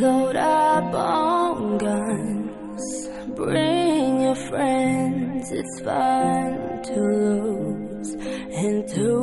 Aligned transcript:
Load 0.00 0.36
up 0.36 0.94
on 0.94 1.76
guns, 1.76 3.08
bring 3.36 4.22
your 4.22 4.34
friends, 4.34 5.52
it's 5.52 5.80
fun 5.80 6.82
to 6.84 6.94
lose 6.94 8.14
and 8.54 8.88
to. 8.88 9.19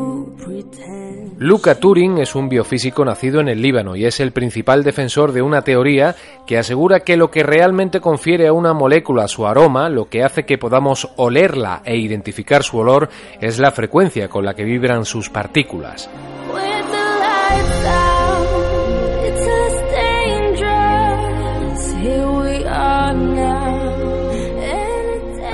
Luca 1.40 1.76
Turing 1.76 2.18
es 2.18 2.34
un 2.34 2.50
biofísico 2.50 3.06
nacido 3.06 3.40
en 3.40 3.48
el 3.48 3.62
Líbano 3.62 3.96
y 3.96 4.06
es 4.06 4.20
el 4.20 4.32
principal 4.32 4.84
defensor 4.84 5.34
de 5.34 5.44
una 5.44 5.62
teoría 5.62 6.16
que 6.48 6.58
asegura 6.58 7.02
que 7.02 7.16
lo 7.16 7.30
que 7.30 7.44
realmente 7.44 8.02
confiere 8.02 8.48
a 8.48 8.54
una 8.54 8.74
molécula 8.74 9.28
su 9.28 9.46
aroma, 9.46 9.88
lo 9.90 10.10
que 10.10 10.24
hace 10.24 10.46
que 10.46 10.58
podamos 10.58 11.10
olerla 11.16 11.84
e 11.86 11.96
identificar 11.96 12.64
su 12.64 12.80
olor, 12.80 13.10
es 13.40 13.60
la 13.60 13.70
frecuencia 13.70 14.30
con 14.30 14.46
la 14.46 14.56
que 14.56 14.64
vibran 14.64 15.06
sus 15.06 15.30
partículas. 15.30 16.10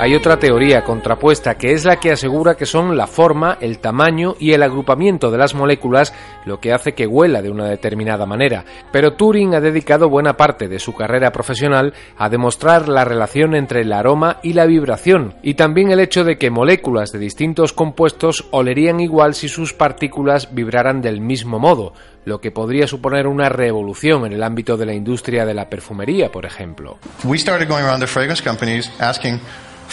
Hay 0.04 0.14
otra 0.14 0.38
teoría 0.38 0.84
contrapuesta 0.84 1.54
que 1.54 1.72
es 1.72 1.86
la 1.86 1.96
que 1.96 2.12
asegura 2.12 2.58
que 2.58 2.66
son 2.66 2.94
la 2.94 3.06
forma, 3.06 3.56
el 3.62 3.78
tamaño 3.78 4.34
y 4.38 4.52
el 4.52 4.62
agrupamiento 4.62 5.30
de 5.30 5.38
las 5.38 5.54
moléculas 5.54 6.12
lo 6.44 6.60
que 6.60 6.74
hace 6.74 6.92
que 6.92 7.06
huela 7.06 7.40
de 7.40 7.48
una 7.48 7.70
determinada 7.70 8.26
manera. 8.26 8.66
Pero 8.92 9.14
Turing 9.14 9.54
ha 9.54 9.62
dedicado 9.62 10.10
buena 10.10 10.36
parte 10.36 10.68
de 10.68 10.78
su 10.78 10.94
carrera 10.94 11.32
profesional 11.32 11.94
a 12.18 12.28
demostrar 12.28 12.86
la 12.86 13.06
relación 13.06 13.54
entre 13.54 13.80
el 13.80 13.94
aroma 13.94 14.40
y 14.42 14.52
la 14.52 14.66
vibración, 14.66 15.36
y 15.42 15.54
también 15.54 15.90
el 15.90 16.00
hecho 16.00 16.22
de 16.22 16.36
que 16.36 16.50
moléculas 16.50 17.10
de 17.10 17.18
distintos 17.18 17.72
compuestos 17.72 18.44
olerían 18.50 19.00
igual 19.00 19.32
si 19.32 19.48
sus 19.48 19.72
partículas 19.72 20.54
vibraran 20.54 21.00
del 21.00 21.22
mismo 21.22 21.58
modo, 21.58 21.94
lo 22.26 22.42
que 22.42 22.50
podría 22.50 22.86
suponer 22.86 23.26
una 23.26 23.48
revolución 23.48 24.26
en 24.26 24.34
el 24.34 24.42
ámbito 24.42 24.76
de 24.76 24.84
la 24.84 24.92
industria 24.92 25.46
de 25.46 25.54
la 25.54 25.70
perfumería, 25.70 26.30
por 26.30 26.44
ejemplo. 26.44 26.98
we 27.24 27.38
started 27.38 27.66
going 27.66 27.84
around 27.84 28.00
the 28.00 28.06
fragrance 28.06 28.42
companies 28.42 28.90
asking 29.00 29.40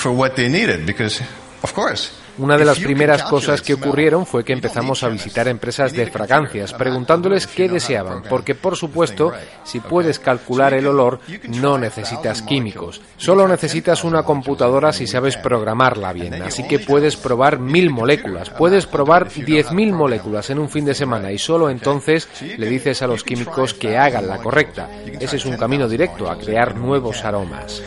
for 0.02 0.12
what 0.12 0.36
they 0.36 0.50
needed 0.50 0.86
because, 0.86 1.22
of 1.64 1.74
course, 1.74 2.20
Una 2.38 2.58
de 2.58 2.66
las 2.66 2.80
primeras 2.80 3.24
cosas 3.24 3.62
que 3.62 3.74
ocurrieron 3.74 4.26
fue 4.26 4.44
que 4.44 4.54
empezamos 4.54 5.04
a 5.04 5.10
visitar 5.10 5.48
empresas 5.48 5.94
de 5.94 6.10
fragancias 6.10 6.74
preguntándoles 6.74 7.48
qué 7.48 7.68
deseaban, 7.68 8.24
porque 8.24 8.56
por 8.56 8.76
supuesto, 8.76 9.34
si 9.64 9.80
puedes 9.80 10.20
calcular 10.20 10.74
el 10.74 10.88
olor, 10.88 11.20
no 11.48 11.78
necesitas 11.78 12.42
1,000 12.42 12.48
químicos. 12.48 13.02
Solo 13.18 13.48
necesitas 13.48 14.04
una 14.04 14.20
10,000 14.20 14.26
computadora 14.26 14.94
si 14.94 15.08
sabes 15.08 15.38
programarla 15.38 16.14
bien. 16.14 16.42
Así 16.42 16.64
que 16.68 16.80
puedes 16.80 17.18
probar 17.18 17.60
mil 17.60 17.90
moléculas. 17.92 18.50
Puedes 18.50 18.86
probar 18.86 19.28
10.000 19.30 19.64
program 19.64 19.98
moléculas 19.98 20.50
en 20.50 20.60
un 20.60 20.70
fin 20.70 20.86
de 20.86 20.94
semana 20.94 21.32
y 21.32 21.38
solo 21.38 21.70
entonces 21.70 22.28
le 22.42 22.68
dices 22.68 23.02
a 23.02 23.08
los 23.08 23.24
químicos 23.24 23.74
que 23.74 23.90
1,000 23.90 23.98
hagan 23.98 24.28
la 24.28 24.38
correcta. 24.38 24.90
Ese 25.20 25.36
es 25.36 25.46
un 25.46 25.52
10,000 25.52 25.60
camino 25.60 25.88
directo 25.88 26.30
a 26.30 26.38
crear 26.38 26.76
nuevos 26.76 27.24
aromas. 27.24 27.82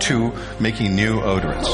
to 0.00 0.32
making 0.60 0.94
new 0.96 1.20
odorants. 1.20 1.66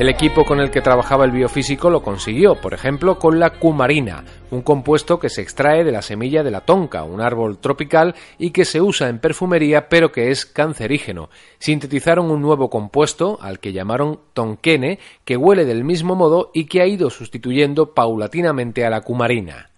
El 0.00 0.08
equipo 0.08 0.46
con 0.46 0.60
el 0.60 0.70
que 0.70 0.80
trabajaba 0.80 1.26
el 1.26 1.30
biofísico 1.30 1.90
lo 1.90 2.02
consiguió, 2.02 2.54
por 2.54 2.72
ejemplo, 2.72 3.18
con 3.18 3.38
la 3.38 3.50
cumarina, 3.50 4.24
un 4.50 4.62
compuesto 4.62 5.18
que 5.18 5.28
se 5.28 5.42
extrae 5.42 5.84
de 5.84 5.92
la 5.92 6.00
semilla 6.00 6.42
de 6.42 6.50
la 6.50 6.62
tonca, 6.62 7.02
un 7.02 7.20
árbol 7.20 7.58
tropical 7.58 8.14
y 8.38 8.50
que 8.50 8.64
se 8.64 8.80
usa 8.80 9.10
en 9.10 9.18
perfumería 9.18 9.90
pero 9.90 10.10
que 10.10 10.30
es 10.30 10.46
cancerígeno. 10.46 11.28
Sintetizaron 11.58 12.30
un 12.30 12.40
nuevo 12.40 12.70
compuesto, 12.70 13.38
al 13.42 13.58
que 13.58 13.74
llamaron 13.74 14.20
tonquene, 14.32 15.00
que 15.26 15.36
huele 15.36 15.66
del 15.66 15.84
mismo 15.84 16.16
modo 16.16 16.50
y 16.54 16.64
que 16.64 16.80
ha 16.80 16.86
ido 16.86 17.10
sustituyendo 17.10 17.92
paulatinamente 17.92 18.86
a 18.86 18.88
la 18.88 19.02
cumarina. 19.02 19.68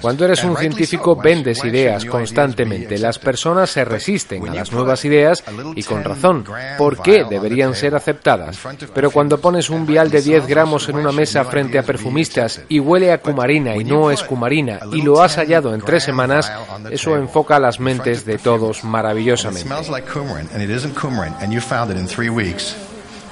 Cuando 0.00 0.24
eres 0.24 0.42
un 0.44 0.56
científico 0.56 1.16
vendes 1.16 1.64
ideas 1.64 2.04
constantemente. 2.04 2.98
Las 2.98 3.18
personas 3.18 3.70
se 3.70 3.84
But 3.84 3.92
resisten 3.92 4.42
when 4.42 4.52
a 4.52 4.54
you 4.54 4.58
las 4.60 4.68
put 4.70 4.78
nuevas 4.78 5.02
a- 5.02 5.06
ideas 5.06 5.44
y 5.74 5.82
con 5.82 5.98
10 6.02 6.04
razón. 6.08 6.44
¿Por 6.78 7.02
qué 7.02 7.24
deberían 7.28 7.74
ser 7.74 7.90
table 7.90 7.96
aceptadas? 7.98 8.48
in 8.48 8.54
front 8.54 8.82
of 8.82 8.90
Pero 8.94 9.10
cuando 9.10 9.38
pones 9.38 9.70
un 9.70 9.78
and 9.78 9.86
vial 9.88 10.10
de 10.10 10.18
rightly 10.18 10.32
10 10.32 10.42
so, 10.42 10.48
gramos 10.48 10.88
en 10.88 10.96
una 10.96 11.12
mesa 11.12 11.44
frente 11.44 11.78
a 11.78 11.82
perfumistas 11.82 12.60
y 12.68 12.78
huele 12.80 13.12
a 13.12 13.18
cumarina 13.18 13.76
y 13.76 13.84
no 13.84 14.10
es 14.10 14.22
cumarina 14.22 14.80
y 14.92 15.02
lo 15.02 15.22
has 15.22 15.36
10 15.36 15.38
hallado 15.46 15.74
en 15.74 15.80
tres 15.80 16.04
semanas, 16.04 16.50
eso 16.90 17.16
enfoca 17.16 17.58
las 17.58 17.80
mentes 17.80 18.24
de 18.24 18.38
todos 18.38 18.84
maravillosamente. 18.84 19.68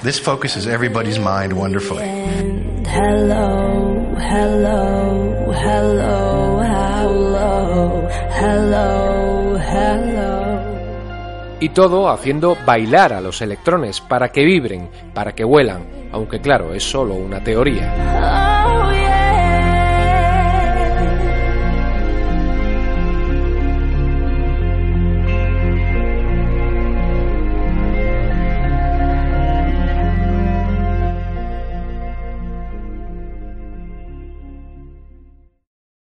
This 0.03 0.19
focuses 0.19 0.65
everybody's 0.65 1.19
mind 1.19 1.53
wonderfully. 1.53 2.01
And 2.01 2.87
hello, 2.87 4.15
hello, 4.17 5.53
hello, 5.53 6.59
hello, 6.63 8.07
hello, 8.31 9.57
hello. 9.59 10.61
Y 11.59 11.69
todo 11.69 12.09
haciendo 12.09 12.57
bailar 12.65 13.13
a 13.13 13.21
los 13.21 13.43
electrones 13.43 14.01
para 14.01 14.29
que 14.29 14.43
vibren, 14.43 14.89
para 15.13 15.33
que 15.33 15.45
huelan, 15.45 15.85
aunque 16.11 16.39
claro, 16.41 16.73
es 16.73 16.83
solo 16.83 17.13
una 17.13 17.43
teoría. 17.43 18.60
Oh, 18.60 18.60